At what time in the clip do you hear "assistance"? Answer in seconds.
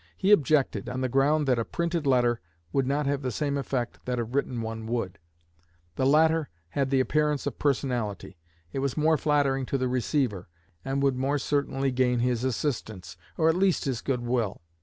12.43-13.15